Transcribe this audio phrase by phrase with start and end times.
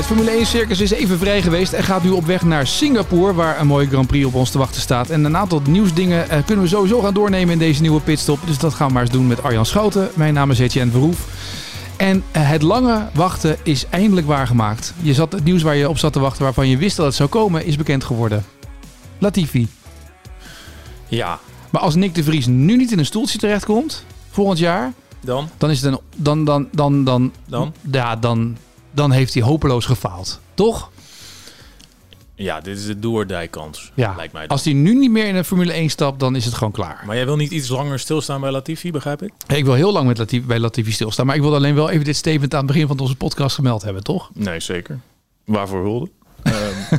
[0.00, 3.34] Het Formule 1 circus is even vrij geweest en gaat nu op weg naar Singapore,
[3.34, 5.10] waar een mooie Grand Prix op ons te wachten staat.
[5.10, 8.38] En een aantal nieuwsdingen uh, kunnen we sowieso gaan doornemen in deze nieuwe pitstop.
[8.46, 10.10] Dus dat gaan we maar eens doen met Arjan Schouten.
[10.14, 11.26] Mijn naam is Etienne Verhoef.
[11.96, 14.94] En uh, het lange wachten is eindelijk waargemaakt.
[15.02, 17.14] Je zat, het nieuws waar je op zat te wachten, waarvan je wist dat het
[17.14, 18.44] zou komen, is bekend geworden.
[19.18, 19.68] Latifi.
[21.08, 21.38] Ja.
[21.70, 24.92] Maar als Nick de Vries nu niet in een stoeltje terechtkomt, volgend jaar...
[25.20, 25.48] Dan?
[25.58, 25.98] Dan is het een...
[26.16, 27.74] Dan, dan, dan, dan, dan?
[27.90, 28.56] Ja, dan,
[28.90, 30.40] dan heeft hij hopeloos gefaald.
[30.54, 30.90] Toch?
[32.34, 34.14] Ja, dit is de doordijkans, ja.
[34.16, 34.42] lijkt mij.
[34.42, 34.50] Dan.
[34.50, 37.02] Als hij nu niet meer in de Formule 1 stapt, dan is het gewoon klaar.
[37.06, 39.32] Maar jij wil niet iets langer stilstaan bij Latifi, begrijp ik?
[39.46, 41.26] Ik wil heel lang met Latifi, bij Latifi stilstaan.
[41.26, 43.82] Maar ik wil alleen wel even dit statement aan het begin van onze podcast gemeld
[43.82, 44.30] hebben, toch?
[44.34, 45.00] Nee, zeker.
[45.44, 46.10] Waarvoor hulde?
[46.44, 46.52] um.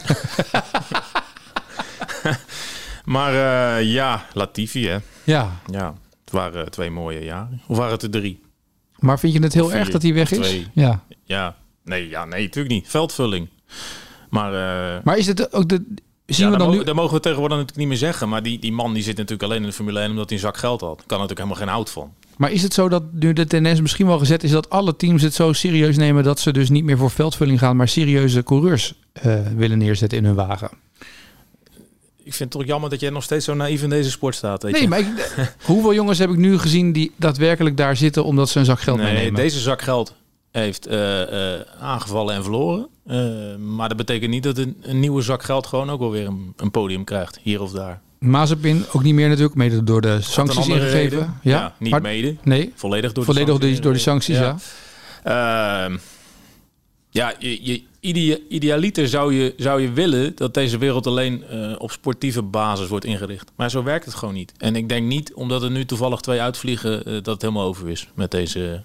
[3.13, 4.97] maar uh, ja, Latifi, hè?
[5.23, 5.59] Ja.
[5.71, 5.93] Ja,
[6.31, 7.61] het waren twee mooie jaren.
[7.67, 8.41] Of waren het er drie?
[8.99, 10.37] Maar vind je het heel Vier, erg dat hij weg is?
[10.37, 10.67] Twee.
[10.73, 11.03] Ja.
[11.23, 11.55] Ja.
[11.83, 12.87] Nee, ja, nee, natuurlijk niet.
[12.87, 13.49] Veldvulling.
[14.29, 15.85] Maar, uh, maar is het ook de...
[16.25, 16.85] Zien ja, we dan mogen, nu...
[16.85, 18.29] dat mogen we tegenwoordig natuurlijk niet meer zeggen.
[18.29, 20.43] Maar die, die man die zit natuurlijk alleen in de Formule 1 omdat hij een
[20.43, 20.95] zak geld had.
[20.95, 22.13] Kan natuurlijk helemaal geen hout van.
[22.37, 25.21] Maar is het zo dat nu de tendens misschien wel gezet is dat alle teams
[25.21, 28.93] het zo serieus nemen dat ze dus niet meer voor veldvulling gaan, maar serieuze coureurs
[29.25, 30.69] uh, willen neerzetten in hun wagen?
[32.23, 34.63] Ik vind het toch jammer dat jij nog steeds zo naïef in deze sport staat.
[34.63, 34.87] Weet nee, je?
[34.87, 35.07] maar ik,
[35.65, 38.97] hoeveel jongens heb ik nu gezien die daadwerkelijk daar zitten omdat ze een zak geld
[38.97, 39.41] nee, meenemen?
[39.41, 40.15] Deze zak geld
[40.51, 42.87] heeft uh, uh, aangevallen en verloren.
[43.07, 46.27] Uh, maar dat betekent niet dat een, een, nieuwe zak geld gewoon ook wel weer
[46.27, 48.01] een, een podium krijgt, hier of daar.
[48.19, 51.17] Mazepin ook niet meer natuurlijk, mede door de sancties ingegeven.
[51.17, 52.35] Ja, ja, niet maar, mede.
[52.43, 53.81] Nee, volledig door volledig de sancties.
[53.81, 54.55] door de sancties, ja.
[55.23, 55.97] Ja, uh,
[57.11, 61.75] ja je, je idea, idealiter zou je, zou je willen dat deze wereld alleen uh,
[61.77, 63.51] op sportieve basis wordt ingericht.
[63.55, 64.53] Maar zo werkt het gewoon niet.
[64.57, 67.89] En ik denk niet, omdat er nu toevallig twee uitvliegen, uh, dat het helemaal over
[67.89, 68.83] is met deze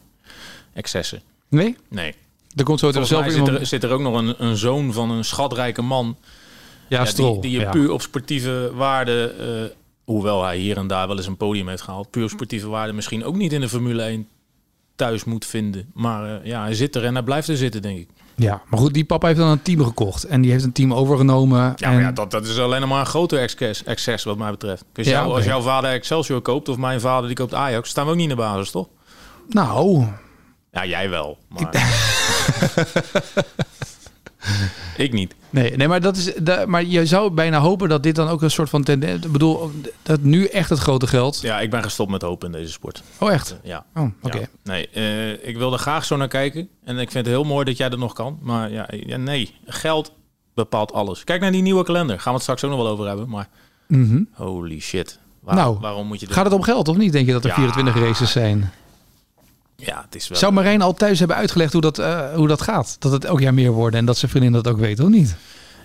[0.73, 1.23] excessen.
[1.49, 1.77] Nee?
[1.89, 2.15] Nee.
[2.55, 3.49] Er komt zo zelf iemand...
[3.49, 6.17] zit, er, zit er ook nog een, een zoon van een schatrijke man.
[6.89, 7.33] Ja, ja Strol.
[7.33, 7.71] Die, die je ja.
[7.71, 11.83] puur op sportieve waarde, uh, hoewel hij hier en daar wel eens een podium heeft
[11.83, 14.29] gehaald, puur op sportieve waarde misschien ook niet in de Formule 1
[14.97, 15.91] thuis moet vinden.
[15.95, 18.09] Maar uh, ja, hij zit er en hij blijft er zitten, denk ik.
[18.35, 20.25] Ja, maar goed, die papa heeft dan een team gekocht.
[20.25, 21.59] En die heeft een team overgenomen.
[21.59, 21.93] Ja, en...
[21.93, 24.85] maar ja dat, dat is alleen maar een groter excess, excess wat mij betreft.
[24.93, 28.05] Dus Ja, jou, als jouw vader Excelsior koopt of mijn vader die koopt Ajax, staan
[28.05, 28.89] we ook niet in de basis, toch?
[29.49, 30.07] Nou,
[30.73, 31.39] Ja, jij wel.
[31.49, 31.71] Maar...
[34.97, 35.35] ik niet.
[35.51, 38.43] nee, nee maar, dat is, da- maar je zou bijna hopen dat dit dan ook
[38.43, 39.25] een soort van tendens...
[39.27, 39.71] Ik bedoel,
[40.03, 41.41] dat nu echt het grote geld...
[41.41, 43.03] Ja, ik ben gestopt met hopen in deze sport.
[43.19, 43.57] Oh, echt?
[43.63, 43.85] Ja.
[43.95, 44.39] Oh, oké.
[44.39, 44.47] Ja.
[44.65, 46.69] Nee, eh, ik wil er graag zo naar kijken.
[46.85, 48.39] En ik vind het heel mooi dat jij er nog kan.
[48.43, 50.13] Maar ja, ja, nee, geld
[50.55, 51.25] bepaalt alles.
[51.25, 52.17] Kijk naar die nieuwe kalender.
[52.17, 53.29] Gaan we het straks ook nog wel over hebben.
[53.29, 53.49] Maar
[53.89, 54.23] Mhm.
[54.33, 55.19] holy shit.
[55.41, 56.35] Waar- Nou, waarom moet je dit...
[56.35, 57.55] Gaat het om geld of niet, denk je, dat er Ja.
[57.57, 58.73] 24 races zijn?
[59.77, 60.39] Ja, het is wel...
[60.39, 62.97] Zou Marijn al thuis hebben uitgelegd hoe dat, eh, hoe dat gaat?
[62.99, 65.37] Dat het elk jaar meer worden en dat zijn vriendin dat ook weet, of niet?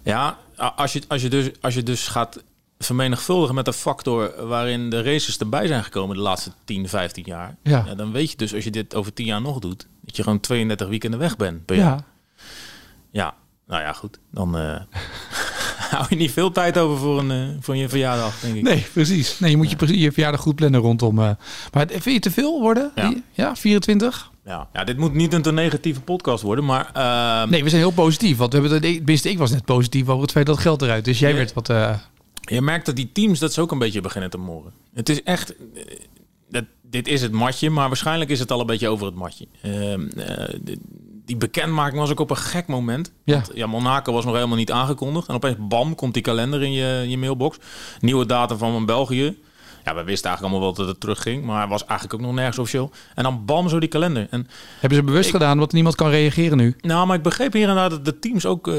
[0.03, 0.37] Ja,
[0.75, 2.43] als je, als, je dus, als je dus gaat
[2.79, 7.55] vermenigvuldigen met de factor waarin de races erbij zijn gekomen de laatste 10, 15 jaar.
[7.63, 7.95] Ja.
[7.95, 10.39] dan weet je dus als je dit over 10 jaar nog doet, dat je gewoon
[10.39, 11.65] 32 weekenden weg bent.
[11.65, 11.97] per jaar.
[11.97, 12.05] Ja.
[13.11, 13.33] Ja,
[13.67, 14.19] nou ja, goed.
[14.31, 14.81] Dan eh,
[15.97, 18.61] hou je niet veel tijd over voor, een, eh, voor je verjaardag, denk ik.
[18.63, 19.39] Nee, precies.
[19.39, 21.19] Nee, je moet je, precies je verjaardag goed plannen rondom.
[21.19, 21.29] eh.
[21.73, 22.91] Maar vind je te veel worden?
[22.95, 23.09] Ja.
[23.09, 24.31] Die- ja 24?
[24.45, 24.67] Ja.
[24.73, 26.89] ja, dit moet niet een te negatieve podcast worden, maar...
[26.93, 28.37] eh, Nee, we zijn heel positief.
[28.37, 31.07] Want we hebben het, tenminste, ik was net positief over het feit dat geld eruit
[31.07, 31.19] is.
[31.19, 31.35] Jij Ja.
[31.35, 31.69] werd wat...
[31.69, 31.97] eh,
[32.41, 34.71] Je merkt dat die teams dat ze ook een beetje beginnen te moren.
[34.93, 35.55] Het is echt...
[36.49, 39.47] Dat, dit is het matje, maar waarschijnlijk is het al een beetje over het matje.
[39.61, 40.55] Ehm, eh,
[41.31, 43.11] die- bekendmaking was ook op een gek moment.
[43.23, 43.33] Ja.
[43.33, 45.27] Want, ja, Monaco was nog helemaal niet aangekondigd.
[45.27, 47.57] En opeens, bam, komt die kalender in je, je mailbox.
[47.99, 49.37] Nieuwe datum van België.
[49.85, 51.43] Ja, we wisten eigenlijk allemaal wel dat het terugging.
[51.45, 52.91] Maar hij was eigenlijk ook nog nergens officieel.
[53.15, 54.27] En dan bam, zo die kalender.
[54.29, 54.47] En
[54.79, 56.75] hebben ze bewust Ik- gedaan, want niemand kan reageren nu.
[56.81, 58.75] nou, maar ik begreep hier en daar dat de teams ook eh,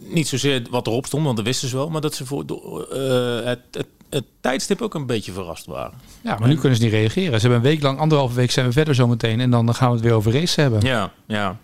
[0.00, 3.44] niet zozeer wat erop stond, want dat wisten ze wel, maar dat ze voor eh,
[3.46, 5.98] het, het, het tijdstip ook een beetje verrast waren.
[6.20, 7.40] Ja, maar nu kunnen ze niet reageren.
[7.40, 9.40] Ze hebben een week lang, anderhalve week zijn we verder zometeen.
[9.40, 10.80] En dan gaan we het weer over race hebben.
[10.80, 11.56] Ja, ja.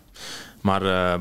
[0.61, 1.21] Maar eh,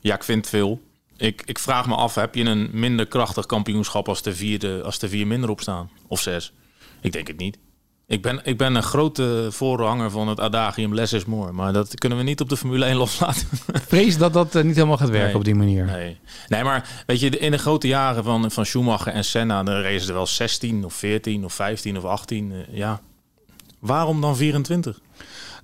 [0.00, 0.80] ja, ik vind veel.
[1.16, 4.98] Ik, ik vraag me af, heb je een minder krachtig kampioenschap als de, vierde, als
[4.98, 5.90] de vier minder op staan?
[6.06, 6.52] Of zes?
[7.00, 7.58] Ik denk het niet.
[8.06, 11.52] Ik ben, ik ben een grote voorhanger van het adagium less is more.
[11.52, 13.48] Maar dat kunnen we niet op de Formule 1 loslaten.
[13.72, 15.36] Vrees dat dat eh, niet helemaal gaat werken Nee.
[15.36, 15.84] op die manier.
[15.84, 16.18] Nee.
[16.48, 20.08] nee, maar weet je, in de grote jaren van, van Schumacher en Senna, dan racen
[20.08, 22.52] er wel 16 of 14 of 15 of 18.
[22.52, 23.00] eh, ja.
[23.78, 25.00] Waarom dan 24?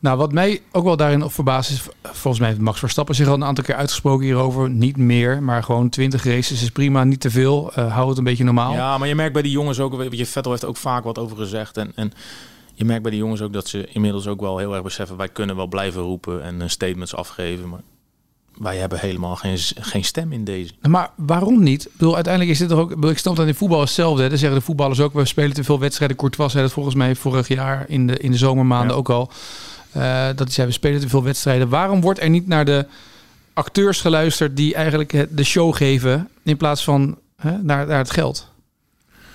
[0.01, 3.29] Nou, wat mij ook wel daarin op verbaast is, volgens mij heeft Max Verstappen zich
[3.29, 4.71] al een aantal keer uitgesproken hierover.
[4.71, 7.73] Niet meer, maar gewoon 20 races is prima, niet te veel.
[7.75, 8.73] Eh hou het een beetje normaal.
[8.73, 11.37] Ja, maar je merkt bij die jongens ook, je, Vettel heeft ook vaak wat over
[11.37, 11.77] gezegd.
[11.77, 12.13] En, en
[12.75, 15.17] je merkt bij die jongens ook dat ze inmiddels ook wel heel erg beseffen...
[15.17, 17.69] wij kunnen wel blijven roepen en eh, statements afgeven...
[17.69, 17.81] maar
[18.59, 20.73] wij hebben helemaal geen, geen stem in deze.
[20.89, 21.85] Maar waarom niet?
[21.87, 23.05] Ik bedoel, uiteindelijk is dit toch ook...
[23.05, 24.29] ik snap dat in voetbal hetzelfde.
[24.29, 25.13] Dan zeggen de voetballers ook...
[25.13, 26.17] we spelen te veel wedstrijden.
[26.17, 28.97] Courtois zei dat volgens mij vorig jaar in de, in de zomermaanden Ja.
[28.97, 29.31] ook al.
[29.93, 31.69] Eh, dat hij zei, we spelen te veel wedstrijden.
[31.69, 32.87] Waarom wordt er niet naar de
[33.53, 34.57] acteurs geluisterd...
[34.57, 36.29] die eigenlijk het- de show geven...
[36.43, 38.49] in plaats van hè, naar, naar het geld?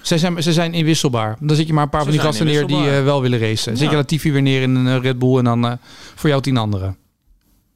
[0.02, 1.38] Zij zijn, ze zijn inwisselbaar.
[1.40, 3.40] Dan zit je maar een paar Ze van die gasten neer die eh, wel willen
[3.40, 3.78] racen.
[3.78, 3.90] Zit Ja.
[3.92, 5.38] je Latifi weer neer in een eh, Red Bull...
[5.38, 5.72] en dan eh,
[6.16, 6.98] voor jou tien anderen.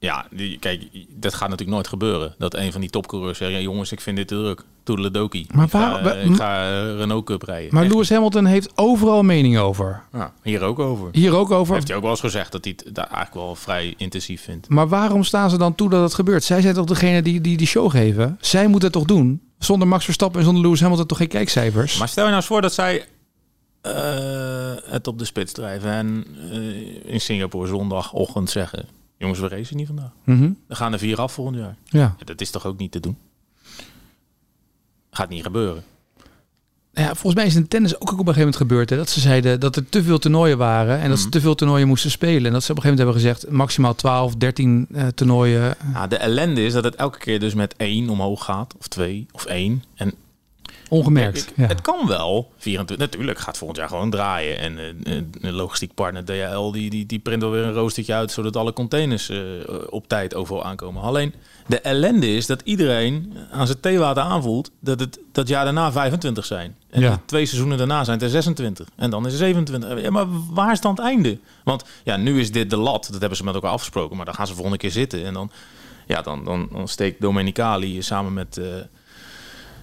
[0.00, 0.82] Ja, die, kijk,
[1.16, 2.34] dat gaat natuurlijk nooit gebeuren.
[2.38, 3.50] Dat een van die topcoureurs zegt...
[3.52, 4.62] Ja, jongens, ik vind dit te druk.
[4.82, 5.46] Toedeledoki.
[5.54, 7.74] Maar ik ga, eh, wa- ik ga eh, Renault Cup rijden.
[7.74, 7.92] Maar Echt.
[7.92, 10.02] Lewis Hamilton heeft overal mening over.
[10.12, 11.08] Ja, hier ook over.
[11.12, 11.74] Hier ook over.
[11.74, 14.68] Heeft hij ook wel eens gezegd dat hij het daar eigenlijk wel vrij intensief vindt.
[14.68, 16.44] Maar waarom staan ze dan toe dat het gebeurt?
[16.44, 18.36] Zij zijn toch degene die die, die show geven?
[18.40, 19.42] Zij moeten het toch doen?
[19.58, 21.98] Zonder Max Verstappen en zonder Lewis Hamilton toch geen kijkcijfers?
[21.98, 23.04] Maar stel je nou eens voor dat zij
[23.80, 23.92] eh,
[24.84, 26.26] het op de spits drijven en
[27.04, 30.10] in Singapore zondagochtend zeggen: Jongens, we racen niet vandaag.
[30.24, 30.50] Mhm.
[30.66, 31.76] We gaan er vier af volgend jaar.
[31.84, 32.14] Ja.
[32.18, 33.16] Ja, dat is toch ook niet te doen?
[35.10, 35.82] Gaat niet gebeuren.
[36.92, 38.90] ja, volgens mij is in tennis ook op een gegeven moment gebeurd.
[38.90, 40.98] Hè, dat ze zeiden dat er te veel toernooien waren.
[40.98, 41.32] En dat ze Mhm.
[41.32, 42.46] te veel toernooien moesten spelen.
[42.46, 45.74] En dat ze op een gegeven moment hebben gezegd maximaal 12, 13 eh, toernooien.
[45.92, 49.26] Ja, de ellende is dat het elke keer dus met één omhoog gaat, of twee,
[49.32, 49.84] of één.
[49.94, 50.12] En
[50.88, 51.38] Ongemerkt.
[51.48, 51.66] Ik- Ja.
[51.66, 52.50] Het kan wel.
[52.56, 54.58] 24, natuurlijk gaat volgend jaar gewoon draaien.
[54.58, 58.30] En eh, een logistiek partner DHL die, die, die print alweer een roostertje uit...
[58.30, 59.38] zodat alle containers eh,
[59.90, 61.02] op tijd overal aankomen.
[61.02, 61.34] Alleen
[61.66, 64.70] de ellende is dat iedereen aan zijn theewater aanvoelt...
[64.80, 66.76] dat het dat jaar daarna 25 zijn.
[66.90, 67.10] En Ja.
[67.10, 68.86] de twee seizoenen daarna zijn het er 26.
[68.96, 70.00] En dan is het 27.
[70.02, 71.38] Ja, maar waar is dan het einde?
[71.64, 73.08] Want ja, nu is dit de lat.
[73.10, 74.16] Dat hebben ze met elkaar afgesproken.
[74.16, 75.24] Maar dan gaan ze volgende keer zitten.
[75.24, 75.50] En dan,
[76.06, 78.60] ja, dan, dan, dan steekt Domenicali samen met...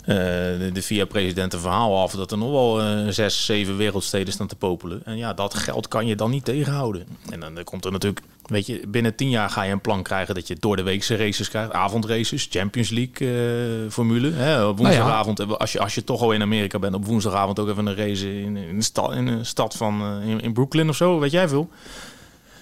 [0.06, 4.48] de, de VIA-president een verhaal af dat er nog wel eh, zes, zeven wereldsteden staan
[4.48, 5.02] te popelen.
[5.06, 7.07] En ja, dat geld kan je dan niet tegenhouden.
[7.30, 10.36] En dan, komt er natuurlijk, weet je, binnen tien jaar ga je een plan krijgen
[10.36, 14.31] dat je door de weekse races krijgt, avondraces, Champions League eh, formule.
[14.31, 17.60] Hè, op woensdagavond, eh, als, je, als je toch al in Amerika bent, op woensdagavond
[17.60, 20.54] ook even een race in, in, de, stad, in een stad van eh, in, in
[20.54, 21.69] Brooklyn of zo, weet jij veel.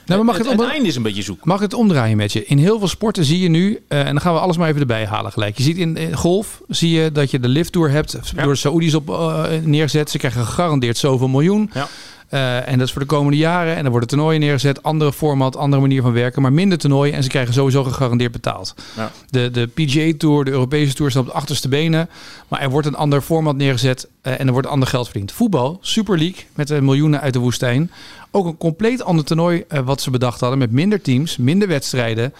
[0.05, 1.45] Nou, maar mag, het, het het om- einde is een beetje zoek.
[1.45, 2.45] mag ik het omdraaien met je?
[2.45, 4.79] In heel veel sporten zie je nu, eh, en dan gaan we alles maar even
[4.81, 5.57] erbij halen gelijk.
[5.57, 8.43] Je ziet in, in golf, zie je dat je de lift tour hebt, Ja.
[8.43, 10.09] door de Saoedi's op eh, neergezet.
[10.09, 11.69] Ze krijgen gegarandeerd zoveel miljoen.
[11.73, 11.87] Ja.
[12.33, 13.75] Eh, en dat is voor de komende jaren.
[13.75, 17.13] En dan worden toernooien neergezet, andere format, andere manier van werken, maar minder toernooien.
[17.13, 18.75] En ze krijgen sowieso gegarandeerd betaald.
[18.95, 19.11] Ja.
[19.29, 22.09] De, de PGA Tour, de Europese Tour staan op de achterste benen.
[22.47, 25.31] Maar er wordt een ander format neergezet eh, en er wordt ander geld verdiend.
[25.31, 27.91] Voetbal, Super League, met de miljoenen uit de woestijn.
[28.31, 30.59] Ook een compleet ander toernooi eh, wat ze bedacht hadden.
[30.59, 32.33] Met minder teams, minder wedstrijden.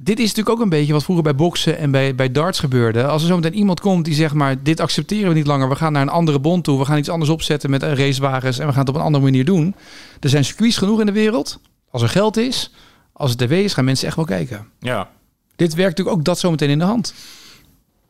[0.00, 3.06] Dit is natuurlijk ook een beetje wat vroeger bij boksen en bij, bij darts gebeurde.
[3.06, 5.68] Als er zometeen iemand komt die zegt maar, dit accepteren we niet langer.
[5.68, 6.78] We gaan naar een andere bond toe.
[6.78, 9.24] We gaan iets anders opzetten met eh, racewagens en we gaan het op een andere
[9.24, 9.74] manier doen.
[10.20, 11.60] Er zijn circuits genoeg in de wereld.
[11.90, 12.72] Als er geld is,
[13.12, 14.68] als het tv is, gaan mensen echt wel kijken.
[14.80, 15.10] Ja,
[15.56, 17.14] Dit werkt natuurlijk ook dat zometeen in de hand.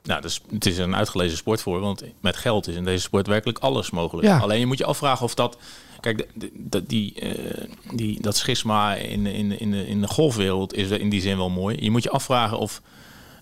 [0.03, 3.27] Nou, dus het is een uitgelezen sport voor, want met geld is in deze sport
[3.27, 4.27] werkelijk alles mogelijk.
[4.27, 4.39] Ja.
[4.39, 5.59] Alleen je moet je afvragen of dat.
[6.01, 7.65] Kijk, de, die, eh,
[7.95, 11.37] die, dat schisma in, de- in, in, de, in de golfwereld is in die zin
[11.37, 11.77] wel mooi.
[11.81, 12.83] Je moet je afvragen of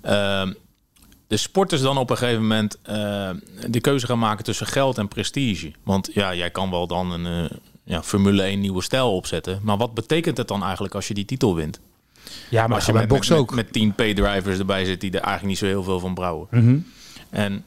[0.02, 0.52] ehm,
[1.26, 3.30] de sporters dan op een gegeven moment eh,
[3.68, 5.72] de keuze gaan maken tussen geld en prestige.
[5.82, 9.60] Want ja, jij kan wel dan een eh, ja, Formule 1 nieuwe stijl opzetten.
[9.62, 11.80] Maar wat betekent het dan eigenlijk als je die titel wint?
[12.48, 13.54] Ja, maar als je bij met, met, ook.
[13.54, 16.46] met, met 10 P-drivers erbij zit die er eigenlijk niet zo heel veel van brouwen.
[16.50, 16.78] Mhm.
[17.30, 17.64] En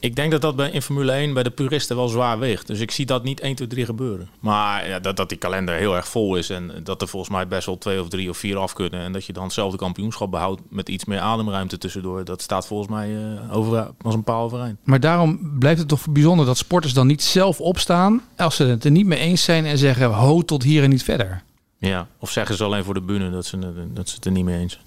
[0.00, 2.66] ik denk dat dat bij, in Formule 1 bij de puristen wel zwaar weegt.
[2.66, 4.28] Dus ik zie dat niet 1, 2, 3 gebeuren.
[4.40, 7.48] Maar ja, dat, dat die kalender heel erg vol is en dat er volgens mij
[7.48, 9.00] best wel twee of drie of vier af kunnen.
[9.00, 12.24] En dat je dan hetzelfde kampioenschap behoudt met iets meer ademruimte tussendoor.
[12.24, 14.78] Dat staat volgens mij eh, over, als een paal overeind.
[14.84, 18.84] Maar daarom blijft het toch bijzonder dat sporters dan niet zelf opstaan als ze het
[18.84, 21.42] er niet mee eens zijn en zeggen ho tot hier en niet verder.
[21.78, 23.58] Ja, of zeggen ze alleen voor de bühne dat ze,
[23.92, 24.84] dat ze het er niet mee eens zijn.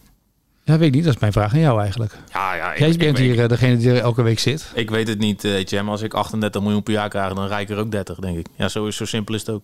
[0.68, 1.04] Ja, weet ik niet.
[1.04, 2.14] Dat is mijn vraag aan jou eigenlijk.
[2.34, 4.72] Ja, ja, ik, Jij bent weet- hier eh, degene die er elke week zit.
[4.74, 5.90] Ik weet het niet, eh, Jam.
[5.90, 8.48] Als ik 38 miljoen per jaar krijg, dan rijk ik er ook 30, denk ik.
[8.56, 9.64] Ja, zo, is, zo simpel is het ook.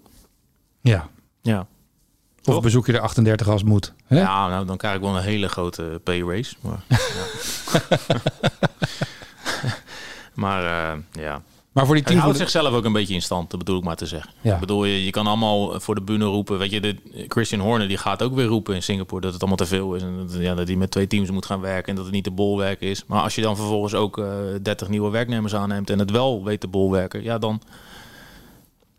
[0.81, 1.07] Ja.
[1.41, 1.59] Ja.
[1.59, 2.61] Of Toch?
[2.63, 3.93] bezoek je er 38 als moet.
[4.05, 4.17] Hè?
[4.19, 6.55] Ja, nou, dan krijg ik wel een hele grote pay race.
[6.61, 7.87] Maar, ja.
[10.43, 11.41] maar eh, ja.
[11.73, 13.95] Maar voor die tien houdt zichzelf ook een beetje in stand, dat bedoel ik maar
[13.95, 14.31] te zeggen.
[14.41, 14.53] Ja.
[14.53, 16.57] Ik bedoel, je, je kan allemaal voor de bühne roepen.
[16.57, 16.95] Weet je, de,
[17.27, 20.01] Christian Horner die gaat ook weer roepen in Singapore dat het allemaal te veel is.
[20.01, 22.23] En dat, ja, dat hij met twee teams moet gaan werken en dat het niet
[22.23, 23.05] de bolwerk is.
[23.05, 24.25] Maar als je dan vervolgens ook eh
[24.61, 27.61] 30 nieuwe werknemers aanneemt en het wel weet te bolwerken, ja, dan,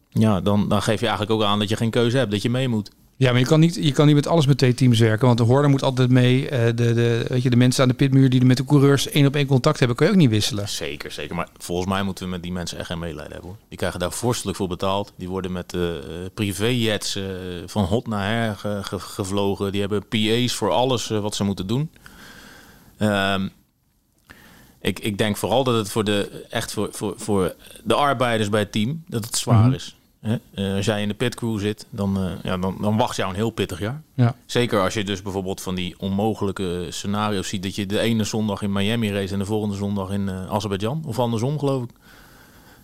[0.08, 2.50] ja, dan, dan geef je eigenlijk ook aan dat je geen keuze hebt, dat je
[2.50, 2.90] mee moet.
[3.16, 5.26] Ja, maar je kan, niet, je kan niet met alles met twee teams werken.
[5.26, 6.48] Want de hoorder moet altijd mee.
[6.48, 9.26] eh, de, de, weet je, de mensen aan de pitmuur die met de coureurs één
[9.26, 10.68] op één contact hebben, kan je ook niet wisselen.
[10.68, 11.34] Zeker, zeker.
[11.34, 13.50] Maar volgens mij moeten we met die mensen echt geen medelijden hebben.
[13.50, 13.58] Hoor.
[13.68, 15.12] Die krijgen daar vorstelijk voor betaald.
[15.16, 16.02] Die worden met eh eh,
[16.34, 17.18] privéjets
[17.66, 19.72] van hot naar her ge- ge- gevlogen.
[19.72, 21.90] Die hebben PA's voor alles wat ze moeten doen.
[22.98, 23.48] Ehm,
[24.80, 27.54] ik, ik denk vooral dat het voor de, echt voor, voor, voor
[27.84, 29.72] de arbeiders bij het team, dat het zwaar Mhm.
[29.74, 29.96] is.
[30.24, 30.36] Hè?
[30.54, 33.36] Eh, als jij in de pitcrew zit, dan, eh, ja, dan, dan wacht jou een
[33.36, 34.02] heel pittig jaar.
[34.14, 34.34] Ja.
[34.46, 37.62] Zeker als je dus bijvoorbeeld van die onmogelijke scenario's ziet...
[37.62, 41.02] dat je de ene zondag in Miami race en de volgende zondag in eh Azerbeidzjan.
[41.06, 41.90] Of andersom, geloof ik.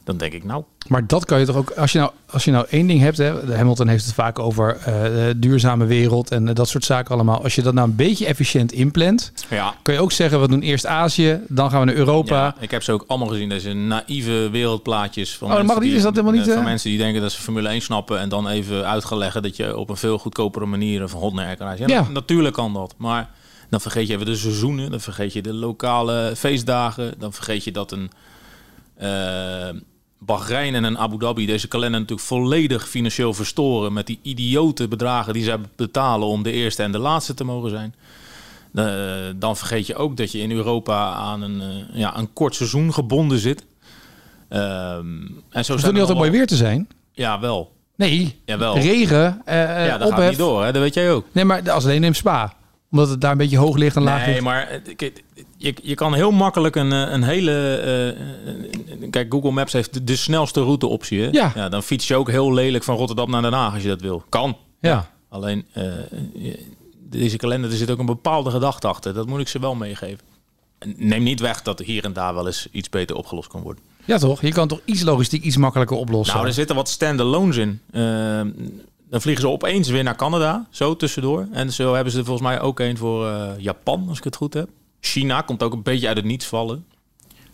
[0.04, 2.50] Dan denk ik, nou, Maar dat kan je toch ook, als je nou, als je
[2.50, 6.48] nou één ding hebt, hè, Hamilton heeft het vaak over eh, de duurzame wereld en
[6.48, 7.42] eh, dat soort zaken allemaal.
[7.42, 9.74] Als je dat nou een beetje efficiënt inplant, ja.
[9.82, 12.36] kan je ook zeggen, we doen eerst Azië, dan gaan we naar Europa.
[12.44, 12.54] ja.
[12.60, 15.36] Ik heb ze ook allemaal gezien, deze naïeve wereldplaatjes.
[15.36, 15.88] Van Oh, dat mag mensen niet?
[15.90, 18.18] die- Is dat helemaal niet, eh, Van mensen die denken dat ze Formule 1 snappen...
[18.20, 21.56] en dan even uitgelegd dat je op een veel goedkopere manier van hot naar.
[21.58, 22.00] Ja, Ja.
[22.02, 23.30] na- natuurlijk kan dat, maar...
[23.70, 27.72] Dan vergeet je even de seizoenen, dan vergeet je de lokale feestdagen, dan vergeet je
[27.72, 28.10] dat een
[30.22, 35.44] Bahrein en Abu Dhabi deze kalender natuurlijk volledig financieel verstoren met die idiote bedragen die
[35.44, 37.94] zij betalen om de eerste en de laatste te mogen zijn.
[38.74, 38.84] Eh,
[39.36, 42.92] dan vergeet je ook dat je in Europa aan een, eh, ja, een kort seizoen
[42.92, 43.64] gebonden zit.
[44.48, 45.06] Ehm,
[45.50, 46.88] en zo Het niet altijd mooi weer te zijn.
[47.12, 47.72] Ja, wel.
[47.96, 48.78] Nee, Jawel.
[48.78, 50.72] regen, eh Ja, dat gaat niet door, hè?
[50.72, 51.26] dat weet jij ook.
[51.32, 52.54] Nee, maar als alleen in Spa.
[52.90, 54.44] Omdat het daar een beetje hoog ligt en laag Nee, ligt.
[54.44, 55.10] maar eh,
[55.56, 57.76] je, je kan heel makkelijk een, eh, een hele...
[59.00, 61.20] eh, kijk, Google Maps heeft de, de snelste routeoptie.
[61.20, 61.28] Hè?
[61.30, 61.68] Ja.
[61.68, 64.22] Dan fiets je ook heel lelijk van Rotterdam naar Den Haag als je dat wil.
[64.28, 64.56] Kan.
[64.80, 65.10] Ja.
[65.28, 65.66] Alleen,
[67.08, 69.14] deze kalender, er zit ook een bepaalde gedachte achter.
[69.14, 70.20] Dat moet ik ze wel meegeven.
[70.96, 73.82] Neem niet weg dat er hier en daar wel eens iets beter opgelost kan worden.
[74.04, 74.40] Ja, toch?
[74.40, 76.34] Je kan toch iets logistiek iets makkelijker oplossen.
[76.34, 77.80] Nou, er zitten wat standalones in.
[77.90, 78.40] Eh,
[79.10, 81.46] dan vliegen ze opeens weer naar Canada, zo tussendoor.
[81.52, 84.36] En zo hebben ze er volgens mij ook een voor eh, Japan, als ik het
[84.36, 84.68] goed heb.
[85.00, 86.84] China komt ook een beetje uit het niets vallen.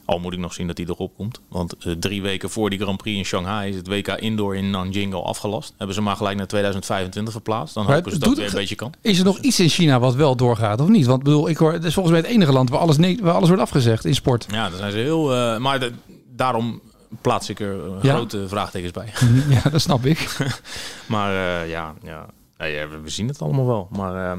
[0.04, 1.40] Al moet ik nog zien dat hij erop komt.
[1.48, 4.70] Want eh, drie weken voor die Grand Prix in Shanghai is het WK Indoor in
[4.70, 5.74] Nanjing al afgelast.
[5.76, 7.74] Hebben ze maar gelijk naar 2025 verplaatst.
[7.74, 8.92] Dan Maar hopen ze dat het weer een beetje kan.
[9.00, 11.06] Is er nog iets in China wat wel doorgaat of niet?
[11.06, 13.34] Want bedoel, ik hoor, het is volgens mij het enige land waar alles, nee, waar
[13.34, 14.46] alles wordt afgezegd in sport.
[14.50, 15.34] Ja, daar zijn ze heel...
[15.34, 15.92] eh, maar de-
[16.36, 16.80] daarom
[17.20, 18.14] plaats ik er eh, Ja.
[18.14, 19.12] grote vraagtekens bij.
[19.48, 20.36] ja, dat snap ik.
[21.06, 21.30] Maar
[21.62, 22.26] eh, ja, ja.
[22.58, 23.88] We, zien het allemaal wel.
[23.90, 24.38] Maar eh,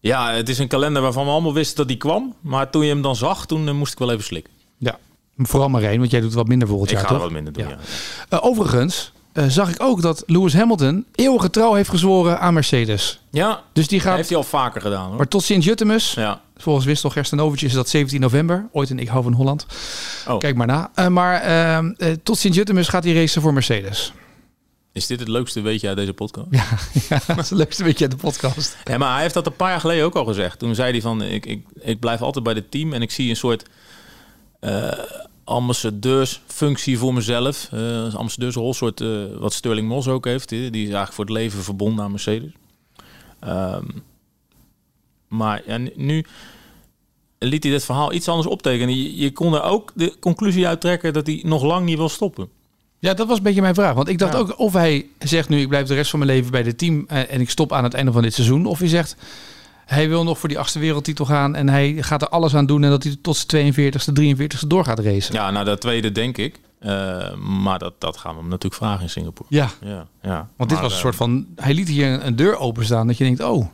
[0.00, 2.34] ja, het is een kalender waarvan we allemaal wisten dat die kwam.
[2.40, 4.52] Maar toen je hem dan zag, toen moest ik wel even slikken.
[4.78, 4.98] Ja.
[5.36, 7.24] Vooral Marijn, want jij doet wat minder volgend Ik jaar, ga er toch?
[7.24, 7.76] wat minder doen, Ja.
[8.28, 8.38] ja.
[8.38, 9.12] Overigens
[9.48, 13.20] zag ik ook dat Lewis Hamilton eeuwige trouw heeft gezworen aan Mercedes.
[13.30, 14.16] Ja, Dus die gaat...
[14.16, 15.16] heeft hij al vaker gedaan hoor.
[15.16, 16.40] Maar tot Sint-Juttemus, Ja.
[16.60, 18.68] Volgens Wistel Gerstenovic is dat 17 november.
[18.72, 19.66] Ooit een Ik hou van Holland.
[20.28, 20.38] Oh.
[20.38, 20.90] Kijk maar na.
[20.94, 24.12] Eh, maar eh, eh, tot Sint-Juttemus gaat hij racen voor Mercedes.
[24.92, 26.46] Is dit het leukste weetje uit deze podcast?
[26.50, 26.64] Ja,
[27.08, 28.76] ja, dat is het leukste beetje uit de podcast.
[28.84, 30.58] Ja, maar hij heeft dat een paar jaar geleden ook al gezegd.
[30.58, 33.30] Toen zei hij van, ik, ik, ik blijf altijd bij het team en ik zie
[33.30, 33.68] een soort
[34.60, 34.92] eh
[35.44, 37.68] ambassadeursfunctie voor mezelf.
[38.04, 39.02] Als ambassadeursrol, soort
[39.38, 40.50] wat Sterling Moss ook heeft.
[40.50, 40.56] hè.
[40.56, 42.50] Die is eigenlijk voor het leven verbonden aan Mercedes.
[43.40, 43.84] Ehm,
[45.30, 46.24] maar ja, nu-
[47.38, 48.96] liet hij dit verhaal iets anders optekenen.
[48.96, 52.08] Je, je kon er ook de conclusie uit trekken dat hij nog lang niet wil
[52.08, 52.48] stoppen.
[52.98, 53.94] Ja, dat was een beetje mijn vraag.
[53.94, 54.38] Want ik dacht Ja.
[54.38, 57.04] ook of hij zegt nu ik blijf de rest van mijn leven bij dit team
[57.08, 58.66] eh, en ik stop aan het einde van dit seizoen.
[58.66, 59.16] Of hij zegt
[59.86, 62.84] hij wil nog voor die achtste wereldtitel gaan en hij gaat er alles aan doen
[62.84, 65.34] en dat hij tot zijn 42e, 43e door gaat racen.
[65.34, 66.60] Ja, nou dat tweede denk ik.
[66.78, 69.48] Eh, maar dat, dat gaan we hem natuurlijk vragen in Singapore.
[69.52, 70.48] Ja, Ja, ja.
[70.56, 73.06] want dit Maar, was een eh, soort van, hij liet hier een, een deur openstaan
[73.06, 73.66] dat je denkt, oh,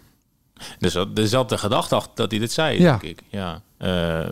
[0.78, 0.92] Dus
[1.30, 2.90] dat- de gedachte achter dat hij dit zei, Ja.
[2.98, 3.22] denk ik.
[3.28, 3.62] Ja.
[3.78, 4.26] Eh,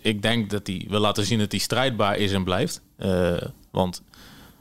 [0.00, 2.80] ik denk dat hij wil laten zien dat hij strijdbaar is en blijft.
[2.96, 3.32] Eh,
[3.70, 4.02] want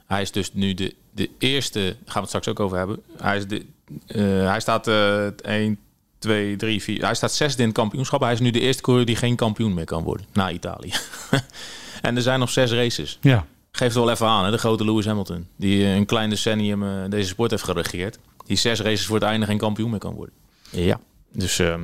[0.08, 3.00] hij is dus nu de, de eerste, daar gaan we het straks ook over hebben.
[3.18, 3.66] Hij, is de,
[4.08, 5.80] eh, hij staat eh 1,
[6.20, 7.04] 2, 3, 4.
[7.04, 8.22] Hij staat zesde in het kampioenschap.
[8.22, 10.26] Hij is nu de eerste coureur die geen kampioen meer kan worden.
[10.34, 10.92] Na Italië.
[12.02, 13.18] en er zijn nog zes races.
[13.22, 13.46] ja.
[13.74, 15.48] Geeft wel even aan, hè, de grote Lewis Hamilton.
[15.56, 18.20] Die een klein decennium deze sport heeft geregeerd.
[18.46, 20.36] Die zes races voor het einde geen kampioen meer kan worden.
[20.72, 21.00] Ja.
[21.34, 21.82] Dus ehm,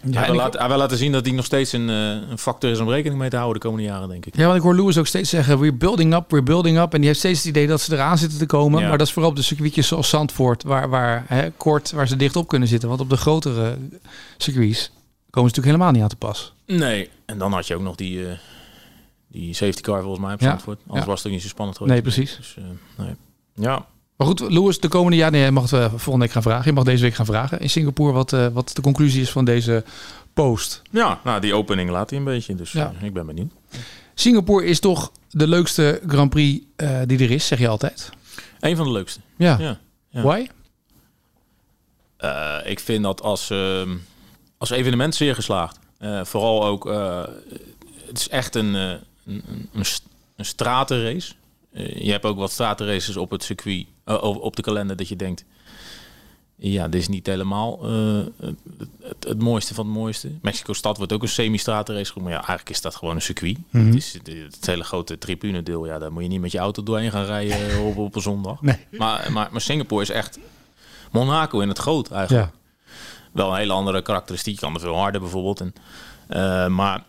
[0.00, 2.38] hij, en wil laten, hij wil laten zien dat hij nog steeds een, eh, een
[2.38, 4.36] factor is om rekening mee te houden de komende jaren, denk ik.
[4.36, 6.92] Ja, want ik hoor Lewis ook steeds zeggen, we're building up, we're building up.
[6.92, 8.80] En die heeft steeds het idee dat ze eraan zitten te komen.
[8.80, 8.88] Ja.
[8.88, 12.16] Maar dat is vooral op de circuitjes zoals Zandvoort, waar, waar hè, kort, waar ze
[12.16, 12.88] dicht op kunnen zitten.
[12.88, 13.76] Want op de grotere
[14.36, 14.90] circuits
[15.30, 16.54] komen ze natuurlijk helemaal niet aan te pas.
[16.66, 17.10] Nee.
[17.26, 18.32] En dan had je ook nog die, eh,
[19.28, 20.48] die safety car volgens mij op Ja.
[20.48, 20.78] Zandvoort.
[20.86, 21.10] Anders Ja.
[21.10, 21.94] was het ook niet zo spannend geweest.
[21.94, 22.36] Nee, precies.
[22.36, 23.14] Dus, eh, nee.
[23.54, 23.86] Ja,
[24.22, 26.64] Maar goed, Lewis, de komende jaar, nee, je mag het eh, volgende week gaan vragen.
[26.64, 29.44] Je mag deze week gaan vragen in Singapore wat, eh, wat de conclusie is van
[29.44, 29.84] deze
[30.34, 30.82] post.
[30.90, 32.54] ja nou, die opening laat hij een beetje.
[32.54, 32.92] Dus Ja.
[32.98, 33.52] eh, ik ben benieuwd.
[34.14, 36.64] Singapore is toch de leukste Grand Prix
[37.06, 38.10] die er is, zeg je altijd.
[38.60, 39.20] Een van de leukste.
[39.36, 39.56] Ja.
[39.58, 39.78] Ja.
[40.08, 40.22] Ja.
[40.22, 40.46] Why?
[42.64, 43.90] Ik vind dat als, ehm,
[44.58, 45.78] als evenement zeer geslaagd.
[46.22, 46.84] Vooral ook,
[48.06, 49.84] het is echt een, een, een,
[50.36, 51.32] een stratenrace.
[51.72, 55.16] Eh, je hebt ook wat stratenraces op het circuit, eh, op- de kalender, dat je
[55.16, 55.44] denkt...
[56.56, 58.46] Ja, dit is niet helemaal eh,
[59.00, 60.30] het, het, mooiste van het mooiste.
[60.42, 62.30] Mexico-stad wordt ook een semi-stratenrace genoemd.
[62.30, 63.58] Maar ja, eigenlijk is dat gewoon een circuit.
[63.70, 63.86] Mhm.
[63.86, 65.86] Het is het, hele grote tribunedeel.
[65.86, 68.62] Ja, daar moet je niet met je auto doorheen gaan rijden op, op een zondag.
[68.62, 68.76] Nee.
[68.90, 70.38] Maar, maar, maar Singapore is echt
[71.10, 72.50] Monaco in het groot eigenlijk.
[72.52, 72.90] Ja.
[73.32, 74.56] Wel een hele andere karakteristiek.
[74.56, 75.60] Kan er veel harder bijvoorbeeld.
[76.28, 77.04] En, maar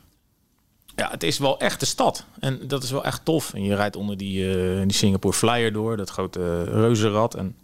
[0.95, 2.25] ja, het is wel echt de stad.
[2.39, 3.53] En dat is wel echt tof.
[3.53, 5.97] En je rijdt onder die, eh, die Singapore Flyer door.
[5.97, 7.35] Dat grote reuzenrad.
[7.35, 7.55] En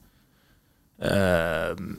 [0.98, 1.94] ehm,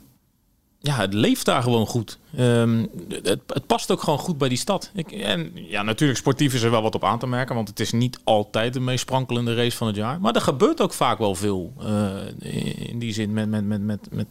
[0.79, 2.19] ja, het leeft daar gewoon goed.
[2.37, 2.87] Ehm,
[3.23, 4.91] het, past ook gewoon goed bij die stad.
[4.95, 7.55] Ik, en ja, natuurlijk sportief is er wel wat op aan te merken.
[7.55, 10.21] Want het is niet altijd de meest sprankelende race van het jaar.
[10.21, 11.73] Maar er gebeurt ook vaak wel veel.
[11.79, 14.27] eh, in die zin met, met, met, met, met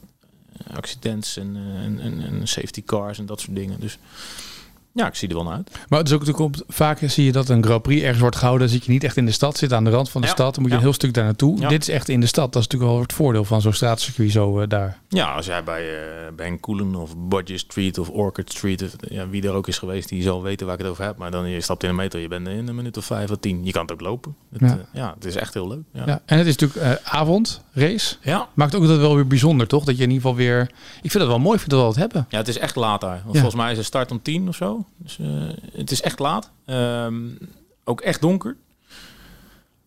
[0.73, 3.79] accidents en, eh, en, en safety cars en dat soort dingen.
[3.79, 3.97] Dus
[4.99, 5.71] ja, ik zie er wel naar uit.
[5.89, 8.67] Maar het is ook natuurlijk vaak zie je dat een Grand Prix ergens wordt gehouden.
[8.67, 10.33] Dan zit je niet echt in de stad, zit aan de rand van de Ja.
[10.33, 10.53] stad.
[10.53, 10.81] Dan moet je Ja.
[10.83, 11.59] een heel stuk daar naartoe.
[11.59, 11.67] Ja.
[11.67, 12.53] Dit is echt in de stad.
[12.53, 14.97] Dat is natuurlijk wel het voordeel van zo'n straatcircuit zo eh, daar.
[15.09, 18.91] Ja, als jij bij, eh bij een Koelen of Bodje Street of Orchard Street, of,
[19.09, 21.17] ja, wie er ook is geweest, die zal weten waar ik het over heb.
[21.17, 23.37] Maar dan je stapt in een meter, je bent in een minuut of vijf of
[23.39, 23.65] tien.
[23.65, 24.35] Je kan het ook lopen.
[24.51, 24.77] Het, Ja.
[24.93, 25.83] ja, het is echt heel leuk.
[25.93, 26.03] Ja.
[26.05, 26.21] Ja.
[26.25, 28.15] En het is natuurlijk eh avondrace.
[28.21, 28.47] Ja.
[28.53, 29.83] Maakt ook dat wel weer bijzonder, toch?
[29.83, 30.61] Dat je in ieder geval weer...
[31.01, 32.25] Ik vind dat wel mooi, ik vind dat wel wat hebben.
[32.29, 33.21] Ja, het is echt laat daar.
[33.23, 33.41] Want Ja.
[33.41, 34.85] volgens mij is het start om tien of zo.
[34.97, 35.27] Dus eh,
[35.73, 36.51] het is echt laat.
[36.65, 37.15] Ehm,
[37.83, 38.57] ook echt donker.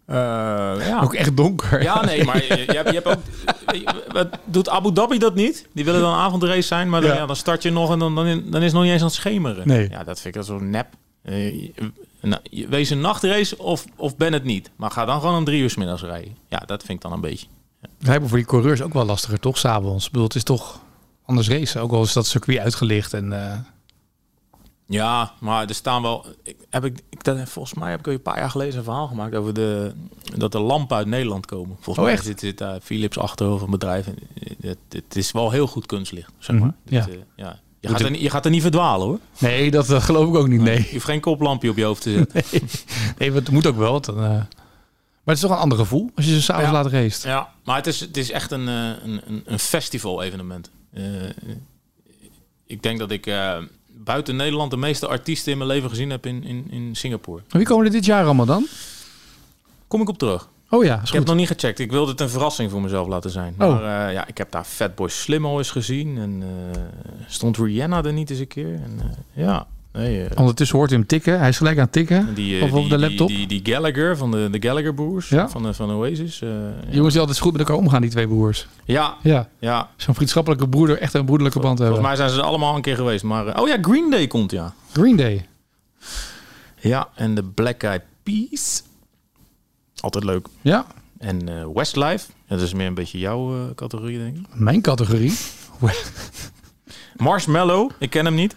[0.06, 0.16] Eh,
[0.86, 1.00] ja.
[1.02, 1.82] Ook echt donker.
[1.82, 3.18] Ja, nee, maar je, je hebt, je hebt ook...
[3.76, 5.68] je- doet Abu Dhabi dat niet?
[5.74, 7.16] Die willen dan een avondrace zijn, maar dan, Ja.
[7.16, 7.26] ja.
[7.26, 9.66] dan start je nog en dan, dan, is het nog niet eens aan het schemeren.
[9.68, 9.90] Nee.
[9.90, 10.86] Ja, dat vind ik zo nep.
[11.22, 11.70] Eh,
[12.20, 14.70] nou, wees een nachtrace of, of ben het niet.
[14.76, 16.36] Maar ga dan gewoon om drie uur 's middags rijden.
[16.48, 17.46] Ja, dat vind ik dan een beetje.
[17.98, 19.58] Rijden voor die coureurs ook wel lastiger, toch?
[19.58, 20.04] S'avonds.
[20.06, 20.80] Ik bedoel, het is toch
[21.26, 21.80] anders racen.
[21.80, 23.12] Ook al is dat circuit uitgelicht.
[23.14, 23.32] En,
[24.92, 26.26] Ja, maar er staan wel.
[26.42, 26.98] Ik, heb ik,
[27.44, 29.92] volgens mij heb ik al een paar jaar geleden een verhaal gemaakt over de,
[30.36, 31.74] dat de lampen uit Nederland komen.
[31.80, 32.24] Volgens Oh, mij echt?
[32.24, 34.06] zit, zit daar Philips achter of een bedrijf.
[34.60, 36.74] Het, het is wel heel goed kunstlicht, zeg maar.
[36.84, 37.08] Mhm, ja.
[37.08, 37.60] Eh, ja.
[37.80, 39.18] Je, gaat er, niet- je gaat er niet verdwalen hoor.
[39.38, 40.60] Nee, dat eh, geloof ik ook niet.
[40.60, 40.78] Nee.
[40.86, 42.42] Je hoeft geen koplampje op je hoofd te zetten.
[43.18, 44.00] nee, maar het moet ook wel.
[44.00, 44.46] Dan, eh, Maar
[45.24, 46.72] het is toch een ander gevoel als je ze s'avonds Ja.
[46.82, 47.30] laat racen.
[47.30, 50.70] Ja, maar het is, het is echt een, eh, een, een, festival-evenement.
[50.92, 51.02] Eh,
[52.66, 53.58] ik denk dat ik eh,
[54.04, 57.42] buiten Nederland de meeste artiesten in mijn leven gezien heb in, in, in Singapore.
[57.48, 58.66] Wie komen er dit jaar allemaal dan?
[59.86, 60.48] Kom ik op terug.
[60.68, 61.18] Oh ja, is Ik heb goed.
[61.18, 61.78] het nog niet gecheckt.
[61.78, 63.54] Ik wilde het een verrassing voor mezelf laten zijn.
[63.58, 63.58] Oh.
[63.58, 66.18] Maar eh, ja, ik heb daar Fatboy Slim al eens gezien.
[66.18, 66.80] En eh,
[67.26, 68.74] stond Rihanna er niet eens een keer.
[68.74, 70.24] En eh, ja, nee.
[70.24, 71.38] eh, Ondertussen hoort hij hem tikken.
[71.38, 72.34] Hij is gelijk aan het tikken.
[72.34, 73.28] die, eh, of op de laptop.
[73.28, 75.28] Die, die, Gallagher van de, de Gallagher broers.
[75.28, 75.48] Ja.
[75.48, 76.40] Van, de, van Oasis.
[76.42, 76.72] eh, ja.
[76.90, 78.66] Jongens die altijd goed met elkaar omgaan, die twee broers.
[78.84, 79.90] ja, Ja, ja.
[79.96, 81.96] zo'n vriendschappelijke broeder, echt een broederlijke band hebben.
[81.96, 83.24] Volgens mij zijn ze allemaal een keer geweest.
[83.24, 84.74] Maar, eh, oh ja, Green Day komt ja.
[84.92, 85.46] Green Day.
[86.80, 88.82] Ja, en de Black Eyed Peas.
[90.00, 90.46] Altijd leuk.
[90.60, 90.86] Ja,
[91.18, 92.26] En eh, Westlife.
[92.46, 94.42] Ja, dat is meer een beetje jouw eh, categorie, denk ik.
[94.54, 95.32] mijn categorie.
[97.16, 97.90] Marshmallow.
[97.98, 98.56] Ik ken hem niet.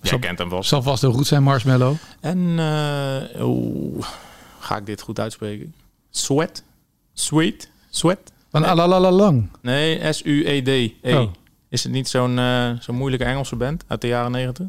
[0.00, 0.62] Jij Zal- kent hem wel.
[0.62, 1.94] Zal vast heel goed zijn, Marshmallow.
[2.20, 4.02] En eh, oh,
[4.58, 5.74] ga ik dit goed uitspreken?
[6.10, 6.62] Sweat?
[7.14, 7.70] Sweet?
[7.90, 8.18] Sweat?
[8.50, 9.48] Van Alalala Lang.
[9.62, 10.68] Nee, S-U-E-D.
[10.68, 10.92] E.
[11.14, 11.30] Oh.
[11.68, 14.66] Is het niet zo'n eh, zo'n moeilijke Engelse band uit de jaren 90?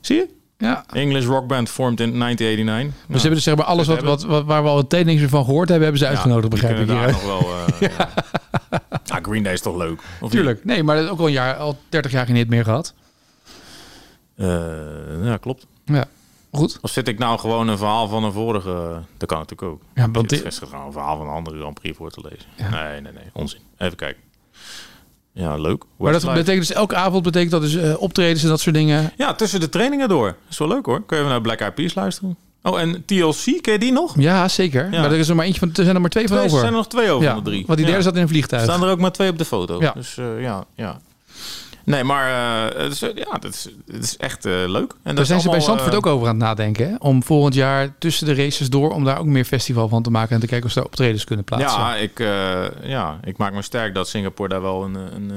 [0.00, 0.28] Zie je?
[0.58, 0.84] Ja.
[0.92, 3.06] English rock band formed in 1989.
[3.06, 5.22] Dus ze hebben dus zeg maar alles wat, wat, wat, waar we al het niks
[5.22, 7.06] van gehoord hebben, hebben ze uitgenodigd, begrijp ik hier.
[7.06, 7.40] nog wel.
[7.40, 8.08] eh, ja.
[9.06, 10.00] Ah, Green Day is toch leuk?
[10.00, 10.30] Of niet?
[10.30, 10.64] Tuurlijk.
[10.64, 12.94] Nee, maar dat is ook al een jaar, al 30 jaar geen hit meer gehad.
[14.42, 15.66] Eh, ja, klopt.
[15.84, 16.04] Ja,
[16.52, 16.78] goed.
[16.80, 19.00] Of zit ik nou gewoon een verhaal van een vorige...
[19.16, 19.82] Dat kan natuurlijk ook.
[19.94, 22.48] Ja, want dit, gewoon een verhaal van een andere Grand Prix voor te lezen.
[22.56, 22.68] Ja.
[22.68, 23.24] Nee, nee, nee.
[23.32, 23.60] Onzin.
[23.78, 24.22] Even kijken.
[25.34, 25.84] Ja, leuk.
[25.96, 29.12] maar dat betekent dus elke avond betekent dat dus eh, optredens en dat soort dingen.
[29.16, 30.36] Ja, tussen de trainingen door.
[30.50, 31.02] is wel leuk hoor.
[31.02, 32.36] Kun je even naar Black Eyed Peas luisteren.
[32.62, 34.14] Oh, en TLC, ken je die nog?
[34.20, 34.92] Ja, zeker.
[34.92, 35.00] Ja.
[35.00, 36.52] Maar er is er maar eentje van, er zijn er maar twee van Twee, er
[36.52, 36.64] over.
[36.64, 37.64] zijn er nog twee over ja, van de drie.
[37.66, 38.06] want die derde ja.
[38.08, 38.62] zat in een vliegtuig.
[38.62, 39.80] staan er ook maar twee op de foto.
[39.80, 39.92] Ja.
[39.92, 41.00] Dus eh, ja, ja.
[41.84, 44.90] Nee, maar eh, het is, eh, ja, het is, het is echt eh, leuk.
[44.92, 46.88] En Daar dat zijn ze bij Zandvoort ook over aan het nadenken.
[46.88, 46.94] Hè?
[46.98, 50.34] Om volgend jaar tussen de races door, om daar ook meer festival van te maken
[50.34, 51.80] en te kijken of ze daar optredens kunnen plaatsen.
[51.80, 52.18] Ja ik,
[52.82, 55.32] ja, ik maak me sterk dat Singapore daar wel een, een,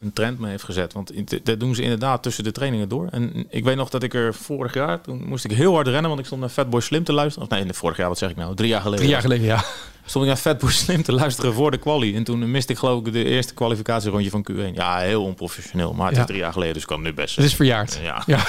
[0.00, 0.92] een trend mee heeft gezet.
[0.92, 3.06] Want dat doen ze inderdaad tussen de trainingen door.
[3.10, 6.08] En ik weet nog dat ik er vorig jaar, toen moest ik heel hard rennen,
[6.08, 7.48] want ik stond naar Fatboy Slim te luisteren.
[7.50, 8.54] Of nee, vorig jaar, wat zeg ik nou?
[8.54, 8.98] Drie jaar geleden.
[9.00, 9.64] Drie jaar geleden, ja.
[10.08, 12.16] stond ik naar Vetboer Slim te luisteren voor de quali.
[12.16, 14.74] En toen miste ik geloof ik de eerste kwalificatierondje van Q1.
[14.74, 15.92] Ja, heel onprofessioneel.
[15.92, 16.20] Maar het Ja.
[16.20, 18.00] is drie jaar geleden, dus kan het nu best Het is verjaard.
[18.02, 18.22] Ja.
[18.26, 18.40] Ja.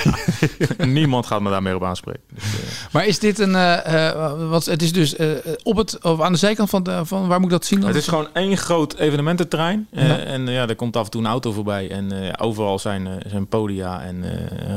[0.86, 2.22] Niemand gaat me daar meer op aanspreken.
[2.34, 2.50] Dus, eh,
[2.92, 3.56] Maar is dit een...
[3.56, 5.16] eh, eh, wat, het is dus
[5.64, 7.28] op het, of aan de zijkant van, de, van...
[7.28, 7.88] Waar moet ik dat zien dan?
[7.90, 9.88] het is gewoon één groot evenemententerrein.
[9.92, 10.18] Ja.
[10.18, 11.90] En ja, er komt af en toe een auto voorbij.
[11.92, 14.24] En overal zijn, zijn podia en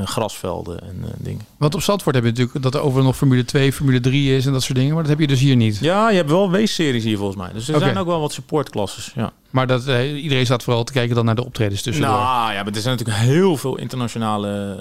[0.04, 1.40] grasvelden en dingen.
[1.56, 4.46] Want op Zandvoort heb je natuurlijk dat er overal nog Formule 2, Formule 3 is
[4.46, 4.92] en dat soort dingen.
[4.94, 5.78] Maar dat heb je dus hier niet.
[5.78, 7.52] Ja, je hebt wel wees-series hier volgens mij.
[7.52, 9.12] Dus er zijn ook wel wat supportklasses.
[9.14, 9.32] Ja.
[9.50, 12.12] Maar dat, eh, iedereen staat vooral te kijken dan naar de optredens tussendoor.
[12.14, 14.74] Nou ja, maar er zijn natuurlijk heel veel internationale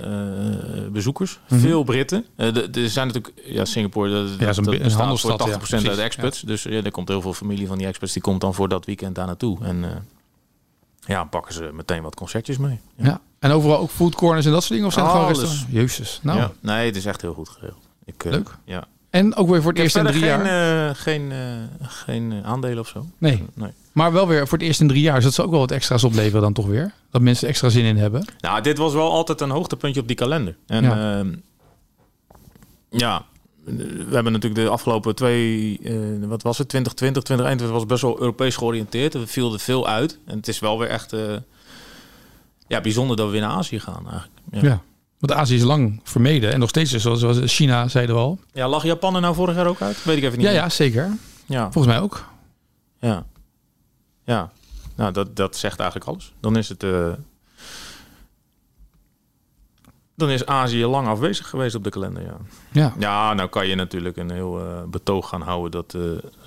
[0.83, 1.39] eh, bezoekers.
[1.49, 1.59] Mhm.
[1.59, 2.25] Veel Britten.
[2.35, 5.97] De- er zijn natuurlijk, ja, Singapore, dat, Ja, dat een handelsstad, voor ja, 80% uit
[5.97, 6.41] experts.
[6.41, 8.85] Dus ja, er komt heel veel familie van die experts, die komt dan voor dat
[8.85, 9.57] weekend daar naartoe.
[9.63, 9.85] En
[11.05, 12.79] ja, pakken ze meteen wat concertjes mee.
[12.95, 13.21] ja.
[13.39, 14.87] En overal ook food corners en dat soort dingen?
[14.87, 15.65] Of zijn het gewoon restaurants?
[15.69, 16.19] Jezus.
[16.23, 16.51] Nou, Ja.
[16.59, 17.87] Nee, het is echt heel goed geregeld.
[18.05, 18.49] Ik, Leuk.
[18.65, 18.83] Ja.
[19.11, 20.89] En ook weer voor het eerst in drie geen, jaar.
[20.89, 21.37] eh, geen, eh,
[21.87, 23.05] geen eh, aandelen of zo.
[23.17, 23.69] Nee, Nee.
[23.91, 25.15] maar wel weer voor het eerst in drie jaar.
[25.15, 26.93] Dus dat zal ook wel wat extra's opleveren dan toch weer.
[27.11, 28.25] Dat mensen extra zin in hebben.
[28.39, 30.55] Nou, dit was wel altijd een hoogtepuntje op die kalender.
[30.67, 31.17] En Ja.
[31.19, 31.25] ja,
[32.89, 33.25] ja
[33.65, 35.93] we hebben natuurlijk de afgelopen twee, eh,
[36.27, 39.13] wat was het, 2020, 2021 was best wel Europees georiënteerd.
[39.13, 40.19] Er viel er veel uit.
[40.25, 41.15] En het is wel weer echt
[42.67, 44.39] ja, bijzonder dat we weer naar Azië gaan eigenlijk.
[44.51, 44.61] Ja.
[44.61, 44.81] Ja.
[45.21, 45.27] Ja.
[45.27, 46.51] Want Azië is lang vermeden.
[46.53, 48.39] En nog steeds, is, zoals, China zeiden we al.
[48.53, 50.03] lag Japan er nou vorig jaar ook uit?
[50.03, 50.61] Weet ik even niet Ja, meer.
[50.61, 51.09] ja, zeker.
[51.45, 52.25] Ja, Volgens mij ook.
[52.99, 53.25] ja.
[54.23, 54.51] ja.
[54.95, 56.33] Nou, dat, dat zegt eigenlijk alles.
[56.39, 56.83] Dan is het...
[56.83, 57.09] eh,
[60.15, 62.37] dan is Azië lang afwezig geweest op de kalender, ja.
[62.71, 62.93] Ja.
[62.99, 66.01] Ja, nou kan je natuurlijk een heel eh, betoog gaan houden dat eh,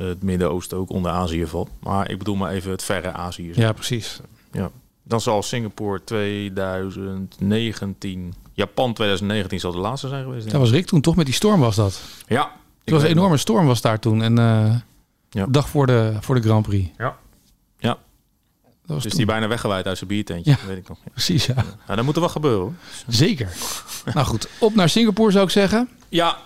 [0.07, 1.69] het Midden-Oosten ook onder Azië valt.
[1.81, 3.53] Maar ik bedoel maar even het verre Azië.
[3.55, 4.21] ja, precies.
[5.05, 10.51] Dan zal Singapore 2019, Japan 2019 zal de laatste zijn geweest.
[10.51, 11.17] Dat was Rick toen, toch?
[11.17, 12.01] Met die storm was dat.
[12.27, 12.53] Ja.
[12.85, 14.23] Het was een enorme storm was daar toen.
[14.23, 14.75] En eh
[15.31, 15.47] Ja.
[15.49, 16.89] dag voor de, voor de Grand Prix.
[16.99, 17.17] Ja.
[17.79, 17.99] Ja.
[18.63, 19.17] Dat was Dus toen.
[19.21, 20.51] die bijna weggewaaid uit zijn biertentje.
[20.51, 20.57] Ja.
[20.67, 20.99] Weet ik nog.
[21.13, 21.55] Precies, ja.
[21.55, 22.73] Nou, dat moet er wel gebeuren hoor.
[23.09, 23.53] Zeker.
[24.15, 25.89] nou goed, op naar Singapore zou ik zeggen.
[26.09, 26.37] Ja.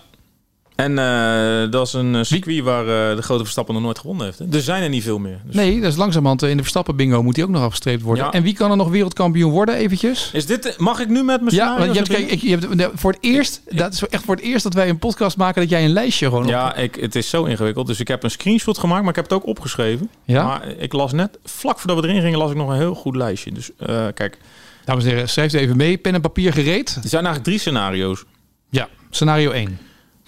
[0.79, 4.25] En eh, dat is een eh, circuit waar eh, de grote Verstappen nog nooit gewonnen
[4.25, 4.39] heeft.
[4.39, 4.45] hè.
[4.51, 5.39] Er zijn er niet veel meer.
[5.45, 8.23] Dus Nee, dat is langzamerhand in de Verstappen bingo moet die ook nog afgestreept worden.
[8.25, 8.31] Ja.
[8.31, 10.29] En wie kan er nog wereldkampioen worden eventjes?
[10.33, 12.99] Is dit, mag ik nu met mijn Ja, want je hebt, kijk, ik, je hebt
[12.99, 15.69] voor het eerst, dat is echt voor het eerst dat wij een podcast maken dat
[15.69, 17.87] jij een lijstje gewoon op- Ja, ik, het is zo ingewikkeld.
[17.87, 20.09] Dus ik heb een screenshot gemaakt, maar ik heb het ook opgeschreven.
[20.25, 20.43] Ja?
[20.43, 23.15] Maar ik las net, vlak voordat we erin gingen, las ik nog een heel goed
[23.15, 23.51] lijstje.
[23.51, 23.69] Dus
[24.13, 24.37] kijk,
[24.85, 25.97] Dames en heren, schrijf het even mee.
[25.97, 26.89] Pen en papier gereed.
[26.89, 28.23] er zijn eigenlijk drie scenario's.
[28.69, 29.79] Ja, scenario 1.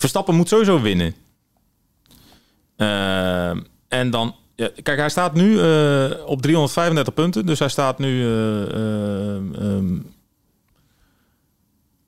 [0.01, 1.15] Verstappen moet sowieso winnen.
[2.75, 3.49] Eh,
[3.87, 7.45] en dan, ja, kijk, hij staat nu eh, op 335 punten.
[7.45, 9.97] Dus hij staat nu eh, eh, ehm,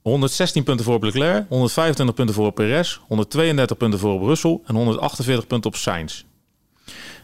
[0.01, 5.47] 116 punten voor Leclerc, 125 punten voor Perez, 132 punten voor op Russell en 148
[5.47, 6.23] punten op Sainz.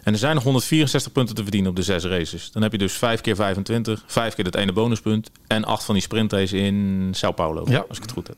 [0.04, 2.52] En er zijn nog 164 punten te verdienen op de zes races.
[2.52, 5.94] Dan heb je dus 5 keer 25, 5 keer het ene bonuspunt en 8 van
[5.94, 7.86] die sprintraces in Sao Paulo, Ja.
[7.88, 8.36] als ik het goed heb.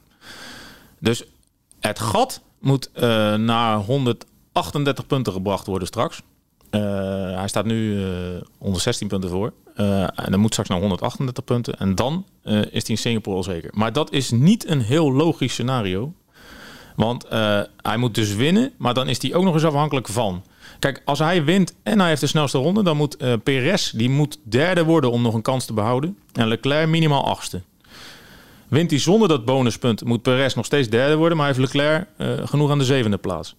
[1.00, 1.24] Dus
[1.82, 6.22] het gat moet eh, naar 138 punten gebracht worden straks.
[6.70, 6.82] Eh,
[7.36, 9.54] hij staat nu eh 116 punten voor.
[10.15, 11.80] En dan moet straks naar 138 punten.
[11.80, 13.70] En dan is hij in Singapore al zeker.
[13.74, 16.13] Maar dat is niet een heel logisch scenario.
[16.96, 17.26] Want
[17.78, 20.44] hij moet dus winnen, maar dan is hij ook nog eens afhankelijk van.
[20.80, 24.39] Kijk, als hij wint en hij heeft de snelste ronde, dan moet Perez die moet
[24.44, 26.17] derde worden om nog een kans te behouden.
[26.34, 27.62] En Leclerc minimaal achtste.
[28.71, 32.27] Wint hij zonder dat bonuspunt, moet Perez nog steeds derde worden, maar heeft Leclerc eh,
[32.43, 33.55] genoeg aan de zevende plaats.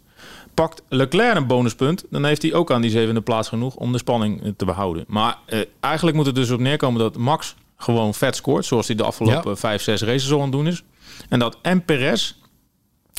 [0.54, 3.98] Pakt Leclerc een bonuspunt, dan heeft hij ook aan die zevende plaats genoeg om de
[3.98, 5.04] spanning eh, te behouden.
[5.08, 8.96] Maar eh, eigenlijk moet het dus op neerkomen dat Max gewoon vet scoort, zoals hij
[8.96, 9.56] de afgelopen Ja.
[9.56, 10.82] vijf, zes races al aan het doen is.
[11.28, 12.34] En dat en Perez,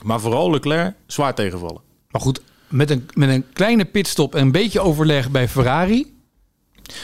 [0.03, 1.81] maar vooral Leclerc, zwaar tegenvallen.
[2.09, 6.12] Maar goed, met een, met een kleine pitstop en een beetje overleg bij Ferrari...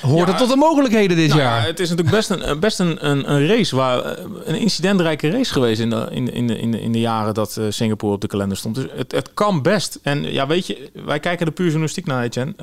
[0.02, 1.62] hoort Ja, het tot de mogelijkheden dit Nou jaar.
[1.62, 4.56] ja, het is natuurlijk best een, eh, best een, een, een race waar eh, een
[4.56, 7.66] incidentrijke race geweest in de, in, in, de, in, de, in de jaren dat eh,
[7.70, 8.76] Singapore op de kalender stond.
[8.76, 10.00] Dus het, het kan best.
[10.04, 12.54] En ja, weet je, wij kijken er puur journalistiek naar, Etienne.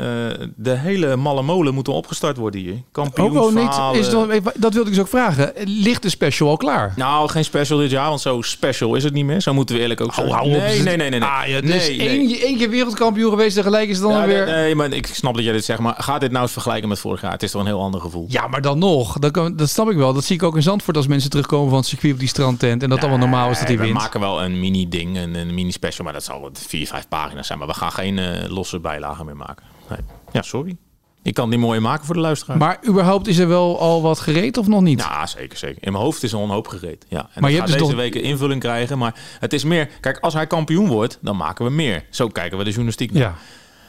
[0.57, 2.73] De hele malle molen moet opgestart worden hier.
[2.73, 3.79] Ook Kampioensverhalen.
[3.79, 4.07] wel niet.
[4.07, 5.53] Is wel, dat wilde ik dus ook vragen.
[5.65, 6.93] Ligt de special al klaar?
[6.97, 9.41] Nou, geen special dit jaar, want zo special is het niet meer.
[9.41, 10.35] Zo moeten we eerlijk ook zeggen.
[10.35, 10.57] hou op.
[10.57, 11.29] nee, nee, nee, nee, nee.
[11.29, 12.09] Ah, ja, nee, is nee.
[12.09, 14.47] één, één keer wereldkampioen geweest en gelijk is het dan Ja, weer...
[14.47, 16.99] nee, maar ik snap dat jij dit zegt, maar ga dit nou eens vergelijken met
[17.07, 17.33] vorig jaar.
[17.33, 18.27] Het is toch een heel ander gevoel.
[18.29, 19.19] Ja, maar dan nog.
[19.19, 20.13] Dat, kan, dat snap ik wel.
[20.13, 22.83] Dat zie ik ook in Zandvoort als mensen terugkomen van het circuit op die strandtent.
[22.83, 23.89] En dat allemaal normaal is dat hij wint.
[23.93, 27.47] We maken wel een mini-ding, een, een mini-special, maar dat zal wat vier, vijf pagina's
[27.47, 27.59] zijn.
[27.59, 29.65] Maar we gaan geen eh, losse bijlagen meer maken.
[29.89, 29.99] Nee.
[30.33, 30.77] Ja, sorry.
[31.23, 32.57] Ik kan die mooi maken voor de luisteraar.
[32.57, 35.01] Maar überhaupt is er wel al wat gereed of nog niet?
[35.01, 35.83] ja, zeker, zeker.
[35.85, 37.05] In mijn hoofd is al een hoop gereed.
[37.09, 37.29] Ja.
[37.33, 38.99] En Maar je gaat dus deze toch- week een invulling krijgen.
[38.99, 39.89] Maar het is meer...
[40.01, 42.05] Kijk, als hij kampioen wordt, dan maken we meer.
[42.11, 43.23] Zo kijken we de journalistiek naar.
[43.23, 43.35] Ja.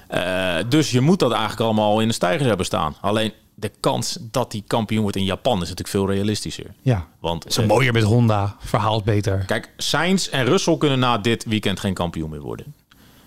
[0.07, 2.95] Eh, dus je moet dat eigenlijk allemaal in de stijgers hebben staan.
[3.01, 6.65] Alleen de kans dat die kampioen wordt in Japan is natuurlijk veel realistischer.
[6.81, 8.55] Ja, Want het is mooier met Honda.
[8.59, 9.43] Verhaalt beter.
[9.45, 12.73] kijk, Sainz en Russell kunnen na dit weekend geen kampioen meer worden.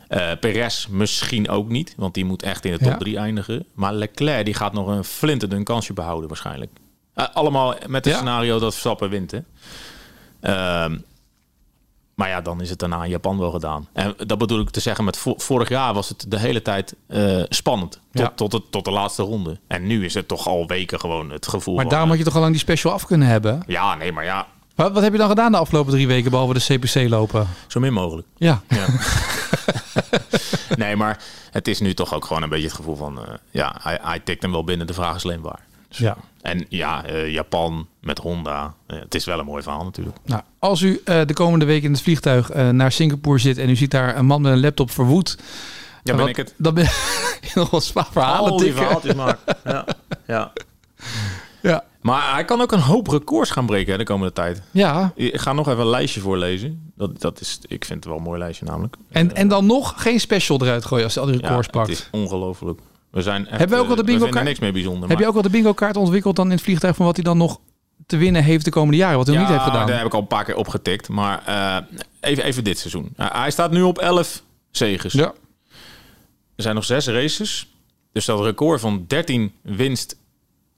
[0.09, 2.97] Eh Perez misschien ook niet, want die moet echt in de top Ja.
[2.99, 3.65] 3 eindigen.
[3.75, 6.71] Maar Leclerc die gaat nog een flinterdun kansje behouden waarschijnlijk.
[7.15, 8.21] Eh, allemaal met het Ja.
[8.21, 9.31] scenario dat Verstappen wint.
[9.31, 9.39] Hè?
[10.41, 10.99] Ehm,
[12.21, 13.89] maar ja, dan is het daarna in Japan wel gedaan.
[13.93, 16.95] En dat bedoel ik te zeggen, met vo- vorig jaar was het de hele tijd
[17.07, 17.91] eh, spannend.
[17.93, 18.33] Tot, Ja.
[18.35, 19.59] tot, het, tot de laatste ronde.
[19.67, 22.25] En nu is het toch al weken gewoon het gevoel Maar van, daarom eh, had
[22.25, 23.63] je toch al lang die special af kunnen hebben?
[23.67, 26.55] Ja, nee, maar ja, Wat, wat heb je dan gedaan de afgelopen drie weken, behalve
[26.55, 27.49] de CPC lopen?
[27.67, 28.27] zo min mogelijk.
[28.37, 28.87] Ja, Ja.
[30.77, 31.19] nee, maar
[31.51, 33.19] het is nu toch ook gewoon een beetje het gevoel van...
[33.27, 35.61] eh, ja, hij, hij tikt hem wel binnen, de vraag is alleen waar.
[35.89, 36.17] ja.
[36.43, 38.75] En ja, eh, Japan met Honda.
[38.87, 40.17] eh, het is wel een mooi verhaal natuurlijk.
[40.25, 43.69] Nou, als u eh, de komende week in het vliegtuig eh, naar Singapore zit en
[43.71, 45.45] u ziet daar een man met een laptop verwoed, Ja,
[46.03, 46.55] ben wat- ik het.
[46.57, 46.85] Dan ben
[47.41, 49.57] je nog wel spa verhalen Al die verhaaltjes maken.
[49.65, 49.85] Ja,
[50.27, 50.53] ja.
[51.63, 51.85] Ja.
[52.01, 54.63] Maar hij kan ook een hoop records gaan breken hè, de komende tijd.
[54.71, 56.93] ja, Ik ga nog even een lijstje voorlezen.
[56.97, 58.97] Dat, dat is, ik vind het wel een mooi lijstje namelijk.
[59.11, 61.77] en, en dan nog geen special eruit gooien als hij al die Ja, records het
[61.77, 61.89] pakt.
[61.91, 62.81] is ongelooflijk.
[63.11, 64.45] We zijn echt, Hebben we ook al de eh, bingo kaart?
[64.45, 65.09] niks meer bijzonder.
[65.09, 67.25] Heb je ook al de bingo kaart ontwikkeld dan in het vliegtuig van wat hij
[67.25, 67.61] dan nog
[68.07, 69.17] te winnen heeft de komende jaren?
[69.17, 69.87] Wat hij nog niet heeft gedaan?
[69.87, 71.09] daar heb ik al een paar keer opgetikt.
[71.09, 71.77] Maar eh,
[72.21, 73.13] even, even dit seizoen.
[73.17, 75.13] Uh, hij staat nu op 11 zegens.
[75.13, 75.33] Ja.
[76.57, 77.69] Er zijn nog zes races.
[78.13, 80.17] Dus dat record van 13 winst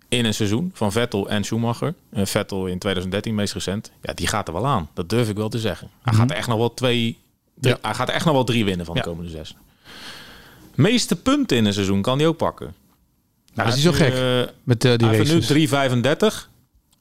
[0.09, 1.95] in een seizoen van Vettel en Schumacher.
[2.11, 3.91] Eh, Vettel in 2013, meest recent.
[4.03, 4.89] Ja, die gaat er wel aan.
[4.95, 5.91] Dat durf ik wel te zeggen.
[6.03, 7.19] Hij gaat er echt nog wel twee...
[7.55, 7.79] drie- Ja.
[7.83, 9.03] Hij gaat er echt nog wel drie winnen van Ja.
[9.03, 9.57] de komende zes.
[10.75, 12.75] Meeste punten in een seizoen kan hij ook pakken.
[13.55, 15.49] Nou, dat is niet zo gek eh, met eh, die hij heeft races.
[15.49, 16.51] nu 3,35.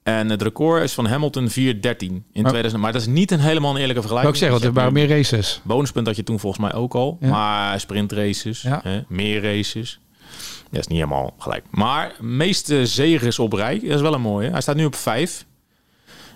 [0.04, 2.82] En het record is van Hamilton 4,13 in 2000.
[2.82, 4.34] Maar dat is niet een helemaal een eerlijke vergelijking.
[4.36, 5.62] ik zeggen, want er waren meer races.
[5.64, 7.18] Bonuspunt had je toen volgens mij ook al.
[7.20, 7.30] Ja.
[7.30, 8.80] Maar sprintraces, Ja.
[8.84, 10.00] hè, meer races.
[10.70, 11.64] Dat is niet helemaal gelijk.
[11.70, 14.50] Maar meeste zegens op rij, dat is wel een mooie.
[14.50, 15.46] Hij staat nu op 5.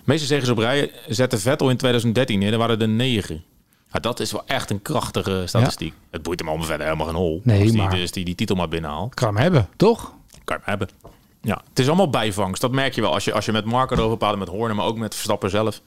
[0.04, 2.52] Meeste zegens op rij zette Vettel in 2013 neer.
[2.52, 3.44] Er waren er 9.
[3.96, 5.94] Ja, dat is wel echt een krachtige statistiek.
[6.12, 7.42] Het boeit hem allemaal verder helemaal geen hol.
[7.44, 9.14] Nee, als die, maar- dus die die titel maar binnenhaalt.
[9.14, 10.14] Kan hem hebben, toch?
[10.44, 10.90] Kan hem hebben.
[11.42, 12.62] Ja, het is allemaal bijvangst.
[12.62, 14.86] Dat merk je wel als je, als je met Marco erover praat, met Horner, maar
[14.86, 15.82] ook met Verstappen zelf.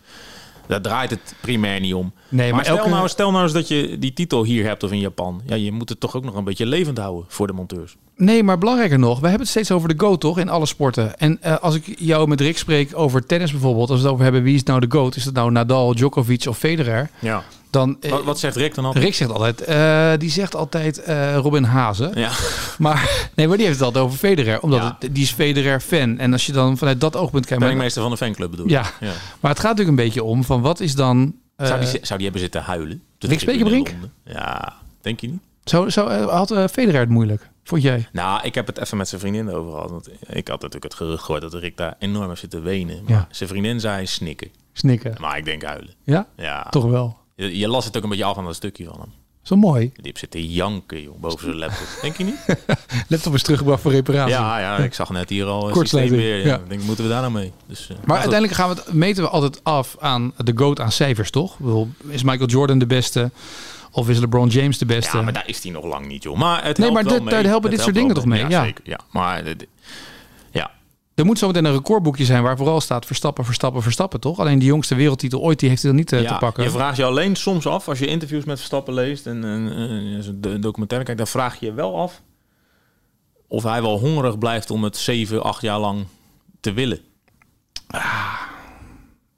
[0.67, 2.13] Daar draait het primair niet om.
[2.29, 4.83] Nee, maar maar stel, elke- nou, stel nou eens dat je die titel hier hebt
[4.83, 5.43] of in Japan.
[5.47, 7.97] Ja, je moet het toch ook nog een beetje levend houden voor de monteurs.
[8.17, 10.39] Nee, maar belangrijker nog, we hebben het steeds over de GOAT, toch?
[10.39, 11.19] In alle sporten.
[11.19, 14.25] En eh, als ik jou met Rick spreek over tennis bijvoorbeeld, als we het over
[14.25, 17.11] hebben wie is nou de GOAT, is het nou Nadal, Djokovic of Federer?
[17.19, 17.43] Ja.
[17.71, 19.05] Dan, eh, Wat, wat zegt Rick dan altijd?
[19.05, 22.11] Rick zegt altijd, eh, die zegt altijd eh, Robin Hazen.
[22.15, 22.31] Ja.
[22.79, 24.97] Maar nee, maar die heeft het altijd over Federer, omdat Ja.
[24.99, 26.19] het, die is Federer fan.
[26.19, 28.85] En als je dan vanuit dat oogpunt kijkt, maar, Penningmeester van de fanclub bedoel ja,
[29.01, 29.13] ja.
[29.41, 31.35] maar het gaat natuurlijk een beetje om van wat is dan.
[31.57, 33.03] Zou, die, zou die hebben zitten huilen?
[33.19, 33.95] Rick Spekerbrink?
[34.25, 35.41] Ja, denk je niet?
[35.65, 38.09] zo, zo had Federer het moeilijk, vond jij?
[38.13, 39.91] Nou, ik heb het even met zijn vriendin over gehad.
[39.91, 43.03] Want ik had natuurlijk het gerucht gehoord dat Rick daar enorm heeft zitten wenen.
[43.03, 43.29] Maar Ja.
[43.31, 44.49] zijn vriendin zei snikken.
[44.73, 45.15] Snikken.
[45.21, 45.95] Maar ik denk huilen.
[46.05, 47.17] Ja, Ja, toch wel.
[47.39, 49.13] Je, je las het ook een beetje af aan dat stukje van hem.
[49.43, 49.81] Zo mooi.
[49.81, 51.87] Die heeft zitten janken, joh, boven zijn laptop.
[52.03, 52.57] Denk je niet?
[53.09, 54.31] Laptop is teruggebracht voor reparatie.
[54.35, 56.47] Ja, ja, ik zag net hier al een Kortsluiting, systeem weer.
[56.47, 56.53] Ja.
[56.55, 56.63] ja.
[56.63, 57.53] Ik denk, moeten we daar nou mee?
[57.67, 60.93] Dus, eh, Maar uiteindelijk gaan we het, meten we altijd af aan de GOAT aan
[60.93, 61.57] cijfers, toch?
[62.09, 63.31] Is Michael Jordan de beste?
[63.91, 65.17] Of is LeBron James de beste?
[65.17, 66.37] Ja, maar daar is hij nog lang niet, joh.
[66.37, 67.35] Maar het Nee, maar wel dit- mee.
[67.35, 68.47] daar helpen Het dit soort dingen toch mee?
[68.49, 68.65] Ja.
[68.65, 68.85] zeker.
[68.87, 69.45] Ja, maar...
[69.45, 69.67] eh, d- Ja,
[71.19, 74.39] Er moet zometeen een recordboekje zijn waar vooral staat Verstappen, Verstappen, Verstappen, toch?
[74.41, 76.63] Alleen die jongste wereldtitel ooit, die heeft hij dan niet eh, ja, te pakken.
[76.65, 80.59] je vraagt je alleen soms af, als je interviews met Verstappen leest en, en, do-
[80.59, 82.23] documentaire kijkt, dan vraag je je wel af
[83.49, 86.07] of hij wel hongerig blijft om het 7, 8 jaar lang
[86.61, 86.99] te willen.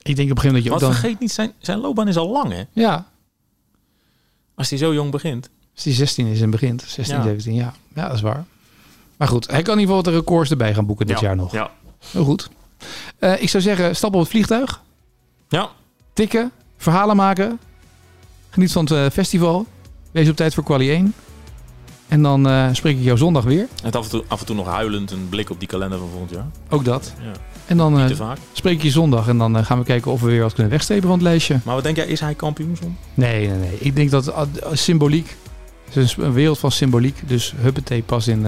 [0.03, 0.93] Ik denk op een gegeven moment dat je dan...
[0.93, 2.63] vergeet niet, zijn, zijn loopbaan is al lang, hè?
[2.73, 3.07] Ja,
[4.55, 5.51] Als hij zo jong begint.
[5.75, 6.83] als die 16 is en begint.
[6.89, 7.23] 16, Ja.
[7.23, 7.75] 17, ja.
[7.95, 8.45] Ja, dat is waar.
[9.21, 11.27] Maar goed, hij kan in ieder geval de records erbij gaan boeken dit ja.
[11.27, 11.53] jaar nog.
[11.53, 11.71] Ja.
[12.11, 12.49] Heel goed.
[13.19, 14.83] Eh, ik zou zeggen, stap op het vliegtuig.
[15.49, 15.69] ja,
[16.13, 17.59] Tikken, verhalen maken.
[18.51, 19.67] Geniet van het eh, festival.
[20.11, 21.15] Wees op tijd voor quali 1.
[22.09, 23.67] En dan eh, spreek ik jou zondag weer.
[23.83, 26.09] en af en, toe, af en toe nog huilend een blik op die kalender van
[26.09, 26.47] volgend jaar.
[26.69, 27.13] Ook dat.
[27.23, 27.33] Ja.
[27.67, 28.11] En dan
[28.53, 29.29] spreek ik je zondag.
[29.29, 31.59] En dan gaan we kijken of we weer wat kunnen wegstrepen van het lijstje.
[31.65, 32.77] Maar wat denk jij, is hij kampioen?
[32.77, 32.97] Som?
[33.15, 33.79] Nee, nee, nee.
[33.79, 35.37] Ik denk dat uh, symboliek.
[35.85, 37.29] Het is een wereld van symboliek.
[37.29, 38.47] Dus huppatee pas in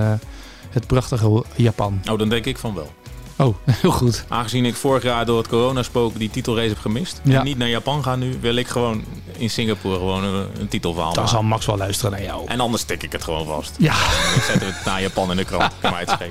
[0.73, 2.01] het prachtige Japan.
[2.11, 2.91] Oh, dan denk ik van wel.
[3.37, 4.25] Oh, heel goed.
[4.29, 7.21] Aangezien ik vorig jaar door het coronaspook die titelrace heb gemist.
[7.25, 7.39] Ja.
[7.39, 9.05] En niet naar Japan ga nu, wil ik gewoon
[9.37, 12.47] in Singapore gewoon een, een titelverhaal Dan zal Max wel luisteren naar jou.
[12.47, 13.75] En anders tik ik het gewoon vast.
[13.79, 13.95] Ja,
[14.35, 15.73] Dan zetten we het naar Japan in de krant.
[15.81, 16.31] Kan mij.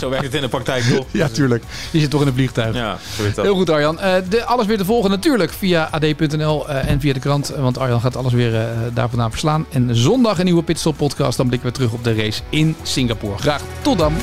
[0.00, 1.06] Zo werkt het in de praktijk toch?
[1.10, 1.64] ja, tuurlijk.
[1.90, 2.74] Je zit toch in een vliegtuig.
[2.74, 2.98] Ja,
[3.34, 3.44] dat.
[3.44, 4.00] Heel goed Arjan.
[4.00, 7.52] Eh, de, alles weer te volgen natuurlijk via ad.nl eh, en via de krant.
[7.58, 9.66] Want Arjan gaat alles weer eh, daar vandaan verslaan.
[9.70, 11.36] En zondag een nieuwe Pitstop podcast.
[11.36, 13.38] Dan blikken we terug op de race in Singapore.
[13.38, 14.14] Graag tot dan.